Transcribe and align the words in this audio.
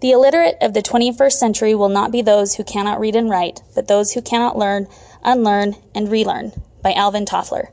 The 0.00 0.12
illiterate 0.12 0.58
of 0.60 0.74
the 0.74 0.82
21st 0.82 1.32
century 1.32 1.74
will 1.74 1.88
not 1.88 2.12
be 2.12 2.20
those 2.20 2.56
who 2.56 2.64
cannot 2.64 3.00
read 3.00 3.16
and 3.16 3.30
write, 3.30 3.62
but 3.74 3.88
those 3.88 4.12
who 4.12 4.20
cannot 4.20 4.58
learn, 4.58 4.88
unlearn, 5.24 5.76
and 5.94 6.10
relearn. 6.10 6.52
By 6.82 6.92
Alvin 6.92 7.24
Toffler. 7.24 7.68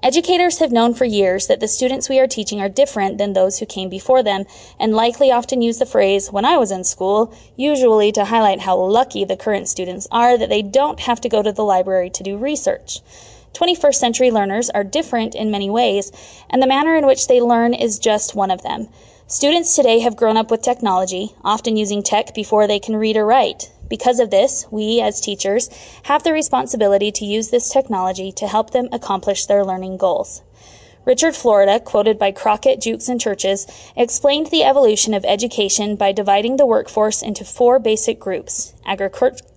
Educators 0.00 0.60
have 0.60 0.70
known 0.70 0.94
for 0.94 1.04
years 1.04 1.48
that 1.48 1.58
the 1.58 1.66
students 1.66 2.08
we 2.08 2.20
are 2.20 2.28
teaching 2.28 2.60
are 2.60 2.68
different 2.68 3.18
than 3.18 3.32
those 3.32 3.58
who 3.58 3.66
came 3.66 3.88
before 3.88 4.22
them, 4.22 4.44
and 4.78 4.94
likely 4.94 5.32
often 5.32 5.60
use 5.60 5.78
the 5.78 5.86
phrase, 5.86 6.30
when 6.30 6.44
I 6.44 6.56
was 6.56 6.70
in 6.70 6.84
school, 6.84 7.34
usually 7.56 8.12
to 8.12 8.26
highlight 8.26 8.60
how 8.60 8.78
lucky 8.78 9.24
the 9.24 9.36
current 9.36 9.68
students 9.68 10.06
are 10.12 10.38
that 10.38 10.48
they 10.48 10.62
don't 10.62 11.00
have 11.00 11.20
to 11.22 11.28
go 11.28 11.42
to 11.42 11.52
the 11.52 11.64
library 11.64 12.10
to 12.10 12.22
do 12.22 12.38
research. 12.38 13.00
21st 13.54 13.94
century 13.94 14.30
learners 14.30 14.70
are 14.70 14.84
different 14.84 15.34
in 15.34 15.50
many 15.50 15.68
ways, 15.68 16.12
and 16.48 16.62
the 16.62 16.66
manner 16.66 16.96
in 16.96 17.06
which 17.06 17.26
they 17.26 17.40
learn 17.40 17.74
is 17.74 17.98
just 17.98 18.34
one 18.34 18.50
of 18.50 18.62
them. 18.62 18.88
Students 19.26 19.76
today 19.76 20.00
have 20.00 20.16
grown 20.16 20.36
up 20.36 20.50
with 20.50 20.62
technology, 20.62 21.34
often 21.44 21.76
using 21.76 22.02
tech 22.02 22.34
before 22.34 22.66
they 22.66 22.78
can 22.78 22.96
read 22.96 23.16
or 23.16 23.24
write. 23.24 23.70
Because 23.88 24.20
of 24.20 24.30
this, 24.30 24.66
we 24.70 25.00
as 25.00 25.20
teachers 25.20 25.68
have 26.04 26.22
the 26.22 26.32
responsibility 26.32 27.12
to 27.12 27.24
use 27.24 27.50
this 27.50 27.70
technology 27.70 28.32
to 28.32 28.46
help 28.46 28.70
them 28.70 28.88
accomplish 28.92 29.46
their 29.46 29.64
learning 29.64 29.98
goals. 29.98 30.42
Richard 31.06 31.34
Florida, 31.34 31.80
quoted 31.80 32.18
by 32.18 32.30
Crockett, 32.30 32.78
Jukes, 32.78 33.08
and 33.08 33.18
Churches, 33.18 33.66
explained 33.96 34.48
the 34.48 34.64
evolution 34.64 35.14
of 35.14 35.24
education 35.24 35.96
by 35.96 36.12
dividing 36.12 36.58
the 36.58 36.66
workforce 36.66 37.22
into 37.22 37.42
four 37.42 37.78
basic 37.78 38.20
groups 38.20 38.74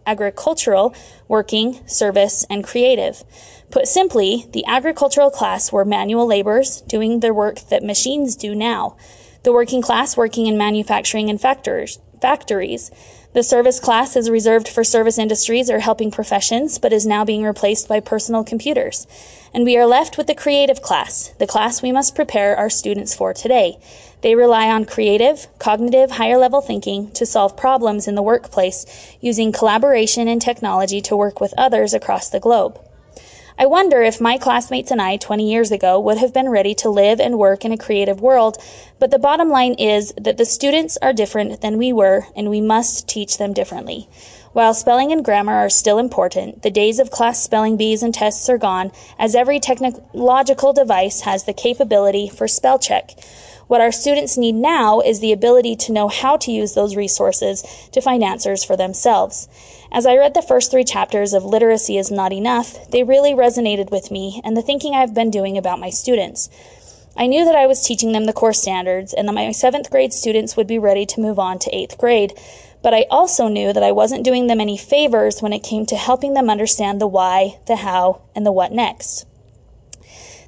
agricultural, 0.07 0.95
working, 1.27 1.85
service, 1.85 2.45
and 2.49 2.63
creative. 2.63 3.23
Put 3.71 3.89
simply, 3.89 4.45
the 4.51 4.65
agricultural 4.65 5.31
class 5.31 5.71
were 5.71 5.83
manual 5.83 6.27
laborers 6.27 6.79
doing 6.81 7.19
the 7.19 7.33
work 7.33 7.59
that 7.69 7.83
machines 7.83 8.37
do 8.37 8.55
now, 8.55 8.95
the 9.43 9.51
working 9.51 9.81
class 9.81 10.15
working 10.15 10.47
in 10.47 10.57
manufacturing 10.57 11.29
and 11.29 11.41
factors, 11.41 11.99
factories 12.23 12.89
the 13.33 13.41
service 13.41 13.79
class 13.79 14.15
is 14.15 14.29
reserved 14.29 14.67
for 14.67 14.83
service 14.83 15.17
industries 15.17 15.67
or 15.71 15.79
helping 15.79 16.11
professions, 16.11 16.77
but 16.77 16.93
is 16.93 17.03
now 17.03 17.25
being 17.25 17.43
replaced 17.43 17.87
by 17.87 17.99
personal 17.99 18.43
computers. 18.43 19.07
And 19.55 19.65
we 19.65 19.75
are 19.75 19.87
left 19.87 20.19
with 20.19 20.27
the 20.27 20.35
creative 20.35 20.83
class, 20.83 21.29
the 21.39 21.47
class 21.47 21.81
we 21.81 21.91
must 21.91 22.13
prepare 22.13 22.55
our 22.55 22.69
students 22.69 23.15
for 23.15 23.33
today. 23.33 23.79
They 24.21 24.35
rely 24.35 24.69
on 24.69 24.85
creative, 24.85 25.47
cognitive, 25.57 26.11
higher 26.11 26.37
level 26.37 26.61
thinking 26.61 27.09
to 27.13 27.25
solve 27.25 27.57
problems 27.57 28.07
in 28.07 28.13
the 28.13 28.21
workplace 28.21 28.85
using 29.19 29.51
collaboration 29.51 30.27
and 30.27 30.39
technology 30.39 31.01
to 31.01 31.17
work 31.17 31.41
with 31.41 31.55
others 31.57 31.95
across 31.95 32.29
the 32.29 32.39
globe. 32.39 32.79
I 33.57 33.67
wonder 33.67 34.01
if 34.01 34.19
my 34.19 34.37
classmates 34.37 34.89
and 34.89 35.01
I 35.01 35.17
20 35.17 35.49
years 35.49 35.71
ago 35.71 35.99
would 35.99 36.17
have 36.17 36.33
been 36.33 36.49
ready 36.49 36.73
to 36.75 36.89
live 36.89 37.19
and 37.19 37.37
work 37.37 37.63
in 37.63 37.71
a 37.71 37.77
creative 37.77 38.19
world, 38.19 38.57
but 38.99 39.11
the 39.11 39.19
bottom 39.19 39.49
line 39.49 39.75
is 39.75 40.11
that 40.17 40.37
the 40.37 40.45
students 40.45 40.97
are 41.03 41.13
different 41.13 41.61
than 41.61 41.77
we 41.77 41.93
were 41.93 42.25
and 42.35 42.49
we 42.49 42.61
must 42.61 43.07
teach 43.07 43.37
them 43.37 43.53
differently. 43.53 44.09
While 44.53 44.75
spelling 44.75 45.11
and 45.11 45.25
grammar 45.25 45.55
are 45.55 45.69
still 45.69 45.97
important, 45.97 46.61
the 46.61 46.69
days 46.69 46.99
of 46.99 47.09
class 47.09 47.41
spelling 47.41 47.75
bees 47.75 48.03
and 48.03 48.13
tests 48.13 48.47
are 48.49 48.59
gone, 48.59 48.91
as 49.17 49.33
every 49.33 49.59
technological 49.59 50.73
device 50.73 51.21
has 51.21 51.45
the 51.45 51.53
capability 51.53 52.29
for 52.29 52.47
spell 52.47 52.77
check. 52.77 53.15
What 53.65 53.81
our 53.81 53.91
students 53.91 54.37
need 54.37 54.53
now 54.53 54.99
is 54.99 55.19
the 55.19 55.31
ability 55.31 55.75
to 55.77 55.91
know 55.91 56.07
how 56.07 56.37
to 56.37 56.51
use 56.51 56.75
those 56.75 56.95
resources 56.95 57.63
to 57.93 58.01
find 58.01 58.23
answers 58.23 58.63
for 58.63 58.77
themselves. 58.77 59.47
As 59.91 60.05
I 60.05 60.17
read 60.17 60.35
the 60.35 60.43
first 60.43 60.69
three 60.69 60.83
chapters 60.83 61.33
of 61.33 61.43
Literacy 61.43 61.97
is 61.97 62.11
Not 62.11 62.31
Enough, 62.31 62.91
they 62.91 63.01
really 63.01 63.33
resonated 63.33 63.89
with 63.89 64.11
me 64.11 64.39
and 64.43 64.55
the 64.55 64.61
thinking 64.61 64.93
I've 64.93 65.15
been 65.15 65.31
doing 65.31 65.57
about 65.57 65.79
my 65.79 65.89
students. 65.89 66.49
I 67.17 67.25
knew 67.25 67.43
that 67.45 67.55
I 67.55 67.65
was 67.65 67.81
teaching 67.81 68.11
them 68.11 68.25
the 68.25 68.33
core 68.33 68.53
standards 68.53 69.13
and 69.13 69.27
that 69.27 69.33
my 69.33 69.51
seventh 69.51 69.89
grade 69.89 70.13
students 70.13 70.55
would 70.55 70.67
be 70.67 70.77
ready 70.77 71.07
to 71.07 71.21
move 71.21 71.39
on 71.39 71.57
to 71.59 71.75
eighth 71.75 71.97
grade, 71.97 72.33
but 72.83 72.93
I 72.93 73.05
also 73.09 73.47
knew 73.47 73.73
that 73.73 73.81
I 73.81 73.93
wasn't 73.93 74.25
doing 74.25 74.45
them 74.47 74.61
any 74.61 74.77
favors 74.77 75.41
when 75.41 75.53
it 75.53 75.63
came 75.63 75.87
to 75.87 75.95
helping 75.95 76.33
them 76.35 76.49
understand 76.49 77.01
the 77.01 77.07
why, 77.07 77.57
the 77.65 77.77
how, 77.77 78.21
and 78.35 78.45
the 78.45 78.51
what 78.51 78.71
next. 78.71 79.25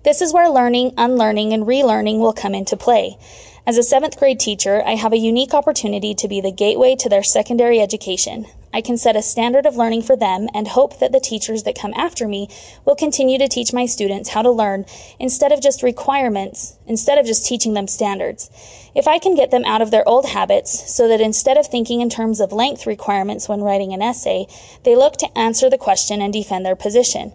This 0.04 0.22
is 0.22 0.34
where 0.34 0.50
learning, 0.50 0.94
unlearning, 0.98 1.54
and 1.54 1.66
relearning 1.66 2.20
will 2.20 2.34
come 2.34 2.54
into 2.54 2.78
play. 2.78 3.18
As 3.66 3.80
a 3.80 3.84
seventh 3.84 4.20
grade 4.20 4.40
teacher, 4.40 4.84
I 4.86 4.94
have 4.96 5.14
a 5.14 5.18
unique 5.18 5.56
opportunity 5.56 6.14
to 6.14 6.28
be 6.28 6.42
the 6.42 6.52
gateway 6.52 6.96
to 6.98 7.10
their 7.10 7.24
secondary 7.24 7.80
education. 7.80 8.46
I 8.76 8.82
can 8.82 8.98
set 8.98 9.16
a 9.16 9.22
standard 9.22 9.66
of 9.66 9.78
learning 9.78 10.02
for 10.02 10.18
them 10.18 10.50
and 10.54 10.68
hope 10.68 11.00
that 11.00 11.14
the 11.14 11.22
teachers 11.22 11.64
that 11.64 11.80
come 11.80 11.94
after 11.96 12.28
me 12.28 12.50
will 12.84 12.94
continue 12.94 13.38
to 13.38 13.48
teach 13.48 13.72
my 13.72 13.86
students 13.86 14.28
how 14.28 14.42
to 14.42 14.52
learn 14.52 14.84
instead 15.18 15.54
of 15.54 15.62
just 15.62 15.82
requirements, 15.82 16.76
instead 16.86 17.18
of 17.18 17.26
just 17.26 17.46
teaching 17.46 17.74
them 17.74 17.88
standards. 17.88 18.50
If 18.94 19.08
I 19.08 19.18
can 19.18 19.34
get 19.34 19.50
them 19.50 19.64
out 19.64 19.82
of 19.82 19.92
their 19.92 20.06
old 20.06 20.26
habits 20.26 20.94
so 20.94 21.08
that 21.08 21.22
instead 21.22 21.56
of 21.56 21.68
thinking 21.68 22.02
in 22.02 22.10
terms 22.10 22.42
of 22.42 22.52
length 22.52 22.86
requirements 22.86 23.48
when 23.48 23.62
writing 23.62 23.94
an 23.94 24.02
essay, 24.02 24.46
they 24.84 24.98
look 24.98 25.16
to 25.20 25.38
answer 25.38 25.70
the 25.70 25.78
question 25.78 26.22
and 26.22 26.34
defend 26.34 26.66
their 26.66 26.76
position. 26.76 27.32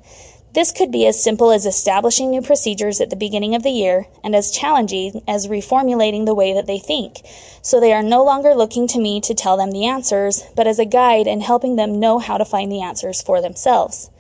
This 0.53 0.73
could 0.73 0.91
be 0.91 1.07
as 1.07 1.23
simple 1.23 1.53
as 1.53 1.65
establishing 1.65 2.29
new 2.31 2.43
procedures 2.43 3.01
at 3.01 3.09
the 3.09 3.15
beginning 3.15 3.55
of 3.55 3.63
the 3.63 3.71
year 3.71 4.09
and 4.25 4.35
as 4.35 4.51
challenging 4.51 5.23
as 5.29 5.47
reformulating 5.47 6.27
the 6.27 6.35
way 6.35 6.53
that 6.53 6.67
they 6.67 6.79
think. 6.79 7.21
So 7.63 7.79
they 7.79 7.93
are 7.93 8.03
no 8.03 8.25
longer 8.25 8.53
looking 8.53 8.89
to 8.89 8.99
me 8.99 9.21
to 9.21 9.35
tell 9.35 9.57
them 9.57 9.71
the 9.71 9.87
answers, 9.87 10.43
but 10.57 10.67
as 10.67 10.81
a 10.81 10.85
guide 10.85 11.29
in 11.29 11.41
helping 11.41 11.77
them 11.77 12.01
know 12.01 12.19
how 12.19 12.37
to 12.37 12.45
find 12.45 12.73
the 12.73 12.83
answers 12.83 13.23
for 13.23 13.41
themselves. 13.41 14.11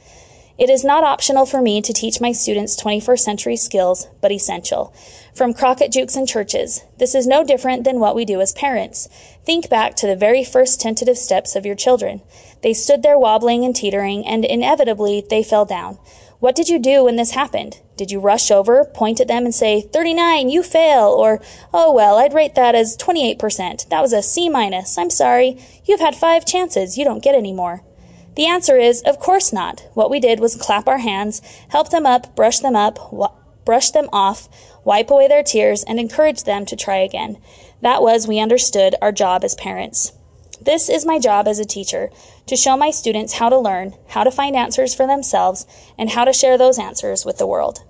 It 0.60 0.69
is 0.69 0.84
not 0.84 1.04
optional 1.04 1.47
for 1.47 1.62
me 1.62 1.81
to 1.81 1.94
teach 1.94 2.21
my 2.21 2.32
students 2.32 2.78
21st 2.78 3.21
century 3.21 3.56
skills, 3.56 4.09
but 4.21 4.31
essential. 4.31 4.93
From 5.34 5.54
Crockett 5.54 5.91
Jukes 5.91 6.16
and 6.16 6.28
Churches, 6.28 6.84
this 6.98 7.15
is 7.15 7.26
no 7.26 7.43
different 7.43 7.84
than 7.84 7.98
what 7.98 8.15
we 8.15 8.26
do 8.26 8.43
as 8.43 8.53
parents. 8.53 9.09
Think 9.43 9.71
back 9.71 9.97
to 9.97 10.06
the 10.06 10.16
very 10.16 10.44
first 10.44 10.78
tentative 10.78 11.16
steps 11.16 11.56
of 11.56 11.65
your 11.65 11.76
children. 11.76 12.21
They 12.62 12.75
stood 12.75 13.03
there 13.03 13.19
wobbling 13.19 13.65
and 13.65 13.75
teetering, 13.75 14.26
and 14.26 14.44
inevitably 14.44 15.25
they 15.31 15.43
fell 15.43 15.65
down. 15.65 15.97
What 16.41 16.56
did 16.56 16.69
you 16.69 16.78
do 16.78 17.04
when 17.04 17.16
this 17.16 17.31
happened? 17.31 17.81
Did 17.97 18.10
you 18.10 18.21
rush 18.21 18.50
over, 18.50 18.84
point 18.84 19.19
at 19.19 19.28
them, 19.28 19.47
and 19.47 19.54
say, 19.54 19.81
39, 19.81 20.50
you 20.50 20.62
fail? 20.62 21.06
Or, 21.06 21.41
oh 21.72 21.91
well, 21.91 22.19
I'd 22.19 22.34
rate 22.34 22.54
that 22.56 22.75
as 22.75 22.98
28%. 22.98 23.88
That 23.88 24.03
was 24.03 24.12
a 24.12 24.21
C 24.22 24.50
minus. 24.50 24.98
I'm 24.98 25.09
sorry. 25.09 25.56
You've 25.87 26.00
had 26.00 26.15
five 26.15 26.44
chances. 26.44 26.98
You 26.98 27.06
don't 27.06 27.25
get 27.25 27.34
any 27.34 27.54
more. 27.54 27.82
The 28.37 28.47
answer 28.47 28.77
is, 28.77 29.03
of 29.03 29.19
course 29.19 29.53
not. 29.53 29.85
What 29.95 30.11
we 30.11 30.21
did 30.21 30.41
was 30.41 30.57
clap 30.57 30.87
our 30.87 30.99
hands, 30.99 31.43
help 31.69 31.91
them 31.91 32.07
up, 32.07 32.37
brush 32.37 32.61
them 32.61 32.77
up, 32.77 33.13
wa- 33.13 33.33
brush 33.65 33.91
them 33.91 34.09
off, 34.13 34.49
wipe 34.85 35.11
away 35.11 35.29
their 35.29 35.43
tears, 35.43 35.83
and 35.85 35.99
encourage 35.99 36.45
them 36.45 36.65
to 36.67 36.77
try 36.77 36.99
again. 36.99 37.39
That 37.83 38.03
was, 38.03 38.29
we 38.29 38.39
understood, 38.39 38.95
our 39.03 39.13
job 39.13 39.45
as 39.45 39.55
parents. 39.55 40.13
This 40.61 40.89
is 40.89 41.07
my 41.07 41.19
job 41.19 41.49
as 41.49 41.59
a 41.59 41.65
teacher 41.65 42.11
to 42.47 42.57
show 42.57 42.77
my 42.77 42.91
students 42.91 43.35
how 43.35 43.49
to 43.49 43.59
learn, 43.59 43.95
how 44.09 44.25
to 44.25 44.31
find 44.31 44.55
answers 44.55 44.95
for 44.95 45.07
themselves, 45.07 45.67
and 45.99 46.11
how 46.11 46.25
to 46.25 46.33
share 46.33 46.59
those 46.59 46.79
answers 46.79 47.25
with 47.25 47.39
the 47.39 47.47
world. 47.47 47.83